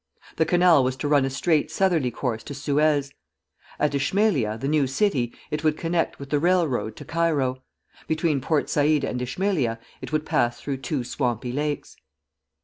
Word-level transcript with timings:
The 0.37 0.47
canal 0.47 0.83
was 0.83 0.95
to 0.95 1.07
run 1.07 1.25
a 1.25 1.29
straight 1.29 1.69
southerly 1.69 2.09
course 2.09 2.41
to 2.45 2.55
Suez. 2.55 3.13
At 3.79 3.91
Ismaïlia, 3.91 4.59
the 4.59 4.67
new 4.67 4.87
city, 4.87 5.31
it 5.51 5.63
would 5.63 5.77
connect 5.77 6.17
with 6.17 6.31
the 6.31 6.39
railroad 6.39 6.95
to 6.95 7.05
Cairo; 7.05 7.61
between 8.07 8.41
Port 8.41 8.65
Saïd 8.65 9.03
and 9.03 9.21
Ismaïlia 9.21 9.77
it 10.01 10.11
would 10.11 10.25
pass 10.25 10.59
through 10.59 10.77
two 10.77 11.03
swampy 11.03 11.51
lakes. 11.51 11.97